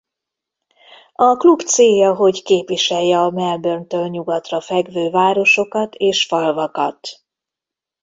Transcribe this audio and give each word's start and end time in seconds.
A 1.13 1.35
klub 1.37 1.59
célja 1.61 2.15
hogy 2.15 2.41
képviselje 2.43 3.17
a 3.19 3.29
Melbourne-től 3.29 4.07
nyugatra 4.07 4.61
fekvő 4.61 5.09
városokat 5.09 5.95
és 5.95 6.25
falvakat. 6.25 7.09